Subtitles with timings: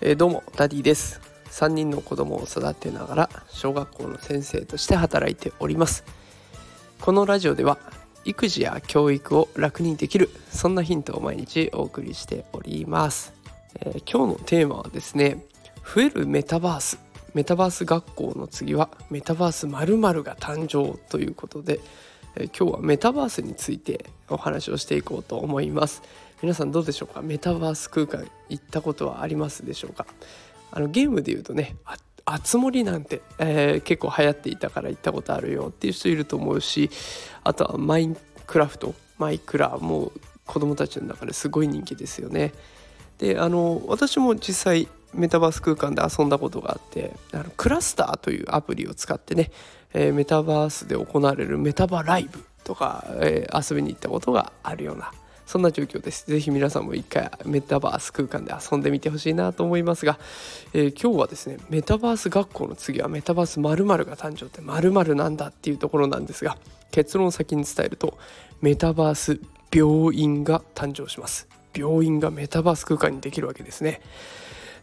[0.00, 1.20] えー、どうもダディです。
[1.50, 6.04] 3人の子供を育てながら小学校の先生として働いております。
[7.00, 7.78] このラジオでは
[8.24, 13.32] 育児や教育を楽にできるそんなヒントを毎日お送りしております、
[13.80, 15.44] えー、今日のテーマはですね
[15.94, 16.98] 増えるメタバース。
[17.34, 21.80] メタバース学校の次はメタバース〇〇が誕生ということで、
[22.38, 26.02] え、今日はメタバースについてお話をしていこうと思います。
[26.42, 27.22] 皆さんどうでしょうか？
[27.22, 30.06] メタバース空間行ったことはありますでしょうか？
[30.70, 31.76] あのゲームで言うとね
[32.26, 36.90] あつ森なんて、えー、結構流行っていたから行ったことあるよっていう人いると思うし
[37.44, 38.16] あとはマイン
[38.46, 38.94] クラフト。
[39.18, 40.12] マイクラもう
[40.44, 42.52] 子供たちの中ですごい人気ですよね。
[43.16, 49.50] であの私も実際メタバース空間で遊んだことがあってあのクラスターというアプリを使ってね、
[49.94, 55.12] えー、メタバースで行われるメタバライブとか、えー、遊びに行ったことがあるような
[55.46, 56.26] そんな状況です。
[56.26, 60.18] ぜひ皆さんも一回メタバース空間で遊んでみてほしいなと思いますが、
[60.74, 66.58] えー、今日はですね、メタバース学校の次はメタバース〇〇が誕生って〇〇なんだっていうところなんですが、
[66.90, 68.18] 結論を先に伝えると、
[68.60, 69.40] メタバース
[69.72, 71.46] 病院が誕生します。
[71.72, 74.00] 病院がメタバース空間にできるわけですね。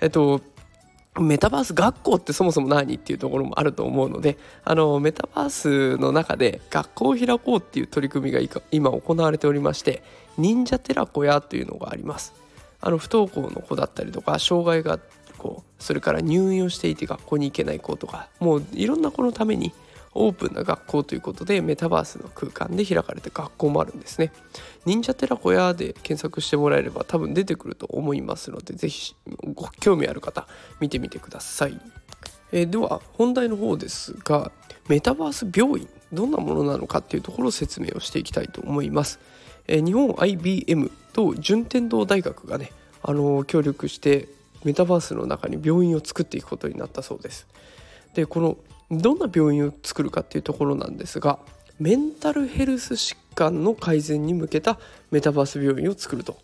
[0.00, 0.40] えっと、
[1.18, 10.02] メタバース学校ってそもそも何っていうところもあると思うのであのメタバースの中で学校を開こうっていう取り組みが今行われておりまして
[10.38, 12.32] 忍者寺子屋というのがあります。
[12.82, 14.98] あの不登校の子だったりとか障害が
[15.36, 19.74] こうそれから入院をしていて学校に行けない子とかもういろんな子のために
[20.14, 24.32] オープンな学校ということでメタバースの空間で開かれた学校もあるんですね。
[24.84, 29.14] 忍者寺小屋で検索してもらえれば多分出てくると思いますので是非
[29.54, 30.48] ご興味ある方
[30.80, 31.78] 見てみてください、
[32.52, 34.50] えー、では本題の方ですが
[34.88, 39.20] メタバース病院どんなものなのかっていうところを説明をしていきたいと思います、
[39.68, 44.28] えー、日本 IBM と順天堂大学がねあのー、協力して
[44.64, 47.46] メタバースの中に病院を作っていくことになったそうです。
[48.14, 48.58] でこの
[48.90, 51.38] どんな病院を作るかっていうところなんですが
[51.78, 54.78] メンタルヘルス疾患の改善に向けた
[55.10, 56.38] メタバース病院を作ると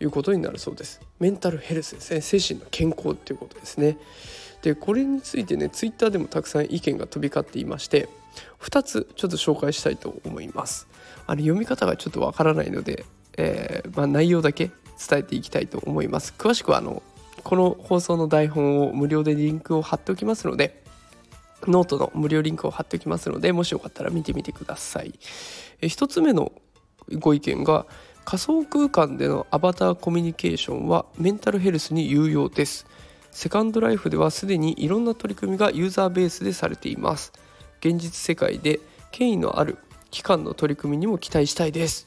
[0.00, 1.00] いうことになるそうです。
[1.18, 2.20] メンタルヘルスですね。
[2.20, 3.98] 精神の健康っていうことですね。
[4.62, 8.08] でこれについてねツイッターでもたくさん意見が飛び交っていまして
[8.60, 10.88] 2つちょっと紹介したいと思います。
[11.26, 13.04] あれ読み方がちょっとわからないので、
[13.36, 14.70] えー、まあ、内容だけ
[15.08, 16.34] 伝えていきたいと思います。
[16.38, 17.02] 詳しくはあの
[17.44, 20.77] この放送の台本を無料でリンクを貼っておきますので
[21.66, 25.18] ノートの無料リンクを貼っておきますのでもしよかったら見てみてください。
[25.80, 26.52] え一つ目の
[27.18, 27.86] ご意見が
[28.24, 32.86] 仮想空間でのアバターコミュニケーションはメンタルヘルスに有用です。
[33.30, 37.32] セカンドライフではすでにいろんな取り組みがユーザーベースでされています。
[37.80, 38.80] 現実世界で
[39.10, 39.78] 権威のある
[40.10, 42.06] 機関の取り組みにも期待したいです。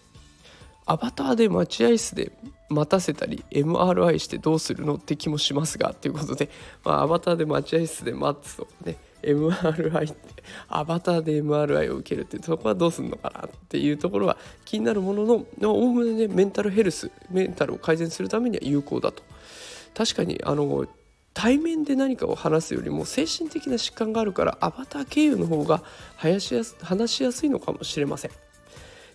[0.86, 2.32] アバターで待合室で
[2.72, 6.50] 待たせたり MRI してどうするのって気もしますがということで、
[6.84, 19.24] まあ、アバターで待合室で待つとね MRI ってアバターで MRI を受けるってそこはどうすんのかなっていうところは気になるもののおおむねねメンタルヘルスメンタルを改善するためには有効だと。
[19.94, 20.88] 確かにあの
[21.34, 25.82] 対面で何かを話すよりも精神的な疾患があるからアバター経由の方が
[26.18, 28.32] 話しやす話しやすいのかもしれません、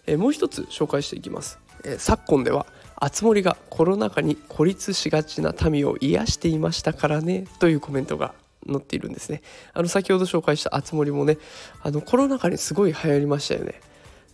[0.06, 2.66] えもう一つ紹介していきます、え昨今では
[2.97, 8.34] あつ森がコロナ禍に孤立しがちな民を癒していましたからねというコメントが
[8.67, 9.43] 載っているんですね。
[9.75, 11.39] あの先ほど紹介したあつ森もね
[11.83, 13.81] あのコロナ禍にすごい流行りましたよね。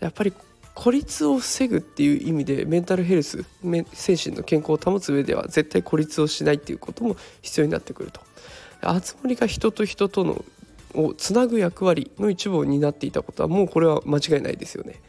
[0.00, 0.32] やっぱり
[0.74, 3.44] 孤立を防ぐっていう意味でメンタルヘルス
[3.92, 8.20] 精神の健康を保つ上では絶対孤立をしないっていうことも必要になってくると。
[8.80, 10.44] あつ森が人と人との
[10.94, 15.00] をつなぐ役割の一部を担っていたことはもうこれは間違いないですよね。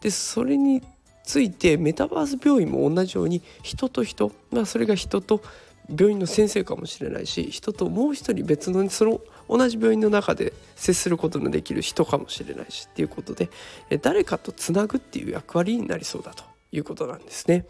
[0.00, 0.82] でそれに
[1.24, 5.42] ついてメタバース病院も同じように人と人、まあ、それが人と
[5.88, 13.50] 病院の先生かもしれないし人ともう一人別のその同じ病院の中で接することのできる人かもしれないしっていうことで
[14.00, 17.66] 誰かとつなぐっていう役割になりそうだということなんですね。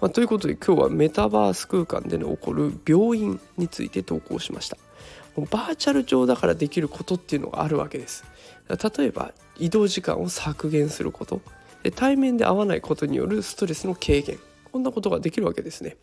[0.00, 4.76] まあ、ということで今日はメタバース空間での起こる病院について投稿しました。
[5.50, 8.24] バーチャル上だからできることっていうのがあるわけです。
[8.68, 11.40] 例えば移動時間を削減すること
[11.94, 14.38] 対面で会わないことによるストレスの軽減。
[14.72, 15.96] こんなことができるわけですね。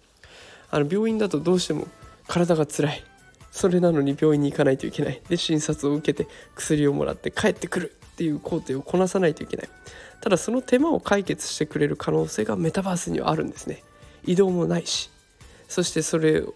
[0.72, 1.88] あの病院だとどうしても
[2.28, 3.04] 体が辛い。
[3.52, 5.22] それなのに病院に行かないといけない。
[5.30, 9.70] で診察を受けて薬をもらって帰ってくるっていう工程をこなさないといけない。
[10.22, 13.84] ただその手間を解決してくれる可能性がメタバースにはあるんですね。
[14.26, 15.10] 移動もないし。
[15.68, 16.54] そしてそれを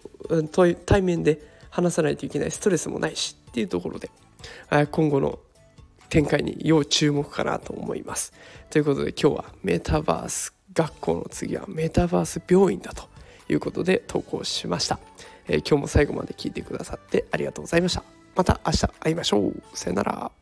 [0.86, 1.40] 対面で
[1.70, 4.10] 話さないといけないストレスもないしっていうところで。
[4.90, 5.38] 今後の
[6.10, 8.32] 展開に要注目かなと思います。
[8.68, 13.08] ということで今日はメタバース学校の次はメタバース病院だと
[13.48, 15.00] いうことで投稿しました、
[15.48, 18.02] えー、今日も最後まで聞いてくださってありがとうございました。
[18.36, 19.62] また明日会いましょう。
[19.74, 20.39] さよなら。